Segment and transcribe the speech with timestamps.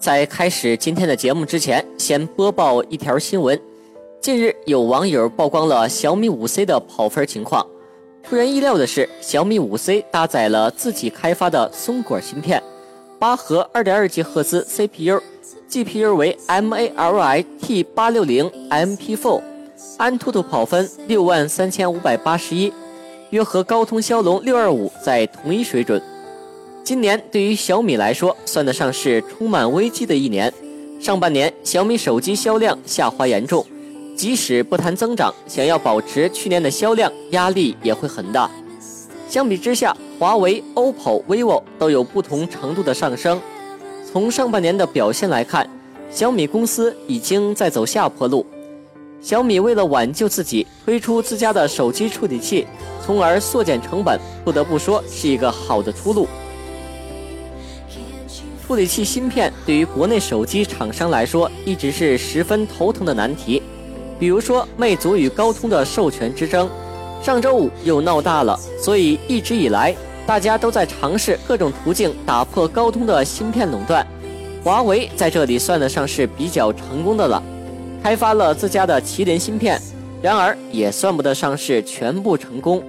[0.00, 3.60] 在开始今天的节目之前，先播报一条新闻。
[4.18, 7.66] 近日，有网友曝光了小米五 C 的跑分情况。
[8.22, 12.62] 出人意料的是，小米五 C 搭载了自己开发的松果芯片，
[13.18, 19.42] 八核二点二 G 赫兹 CPU，GPU 为 MALI T 八六零 MP4，
[19.98, 22.72] 安兔兔跑分六万三千五百八十一，
[23.28, 26.00] 约合高通骁龙六二五在同一水准。
[26.82, 30.52] 今年对于小米来说，算得上是充满危机的一年。
[31.00, 33.64] 上半年，小米手机销量下滑严重。
[34.16, 38.50] 即使不谈增长，想要保持去年的销量，压力也会很大。
[39.28, 43.40] 相比之下，华为、OPPO、vivo 都有不同程度的上升。
[44.10, 45.68] 从上半年的表现来看，
[46.10, 48.44] 小米公司已经在走下坡路。
[49.22, 52.66] 小米为了挽救自己，推出自家的手机处理器，
[53.06, 56.26] 从而缩减成本，不得不说是一个好的出路。
[58.70, 63.60] 处理器芯片对于国内手机厂商来说，一直是十分头疼的难题。
[64.16, 66.70] 比如说，魅族与高通的授权之争，
[67.20, 68.56] 上周五又闹大了。
[68.80, 69.92] 所以一直以来，
[70.24, 74.06] 大家都在尝试各种途径打破高通的芯片垄断。
[74.62, 77.42] 华为在这里算得上是比较成功的了，
[78.04, 79.82] 开发了自家的麒麟芯片，
[80.22, 82.80] 然而也算不得上是全部成功。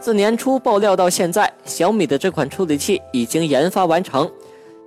[0.00, 4.28] 自年初爆料到现在，小米的这款处理器已经研发完成，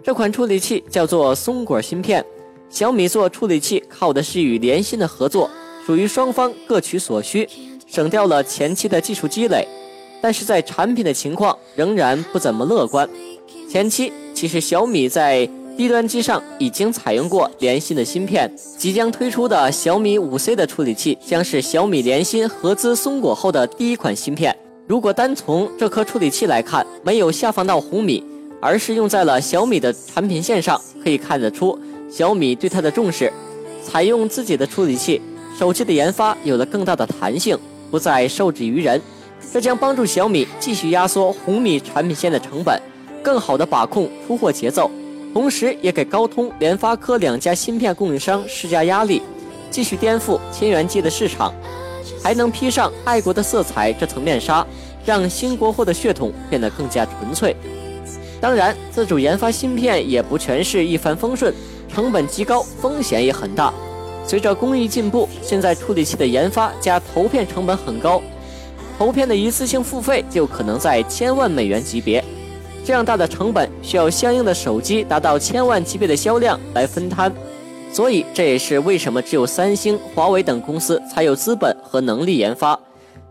[0.03, 2.25] 这款处理器叫做松果芯片。
[2.69, 5.49] 小米做处理器靠的是与联芯的合作，
[5.85, 7.47] 属于双方各取所需，
[7.85, 9.67] 省掉了前期的技术积累，
[10.21, 13.07] 但是在产品的情况仍然不怎么乐观。
[13.69, 24.55] 前期其实小米在低端机上已经采用过联芯的芯片，即将推出的小米五 C 的处理器将是小米联芯合资松果后的第一款芯片。
[24.87, 28.23] 如果单从这颗处理器来看，没有下放到红米，
[28.61, 31.77] 而是用在了小米的产品线上，可以看得出。
[32.09, 33.31] 小米对它的重视，
[33.83, 35.19] 采用自己的处理器，
[35.57, 37.57] 手机的研发有了更大的弹性，
[37.89, 39.01] 不再受制于人。
[39.51, 42.79] 这将帮助小米继续压缩红米产品线的成本，
[43.23, 44.91] 更好的把控出货节奏，
[45.33, 49.21] 同时也给高通、联发科两家芯片供应商施加压力，
[49.71, 51.51] 继续颠覆千元机的市场，
[52.21, 54.65] 还能披上爱国的色彩这层面纱，
[55.03, 57.55] 让新国货的血统变得更加纯粹。
[58.41, 61.53] 当然，自主研发芯片也不全是一帆风顺。
[61.87, 63.71] 成本极高，风险也很大。
[64.25, 68.21] 随着工艺进步，现在处理器的研发加投片成本很高，
[68.97, 72.23] 投片的一次性付费就可能在千万美元级别。
[72.83, 77.31] 这样大的成本，需要相应的手机达到千万级别的销量来分摊。
[77.91, 82.79] 所以这也是为什么只有三星、华为等公司才有资本和能力研发。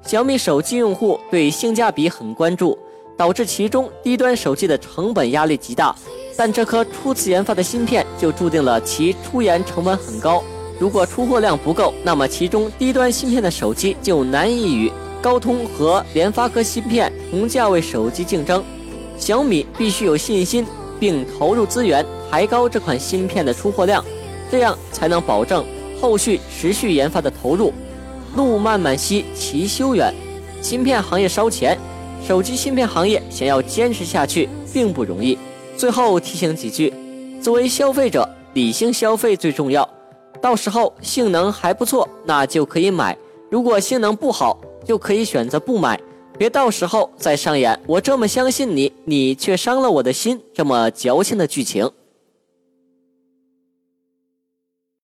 [0.03, 2.78] 小米手机用户对性价比很关注，
[3.20, 5.94] 导致其中低端手机的成本压力极大。
[6.38, 10.42] 但这颗初次研发的芯片就注定了其出研成本很高。
[10.78, 18.64] 如果出货量不够，那么其中低端芯片的手机就难以与高通和联发科芯片同价位手机竞争。
[19.19, 20.66] 小米必须有信心，
[20.98, 24.02] 并投入资源抬高这款芯片的出货量，
[24.50, 25.62] 这样才能保证
[26.00, 27.70] 后续持续研发的投入。
[28.34, 30.10] 路漫漫兮其修远，
[30.62, 31.76] 芯片行业烧钱，
[32.30, 35.36] 手机芯片行业想要坚持下去并不容易。
[35.76, 36.94] 最后提醒几句：
[37.42, 38.24] 作为消费者，
[38.54, 39.88] 理性消费最重要。
[40.40, 43.16] 到时候性能还不错，那就可以买；
[43.50, 46.00] 如果性能不好，就可以选择不买。
[46.38, 51.90] 别到时候再上演“我这么相信你，你却伤了我的心”这么矫情的剧情。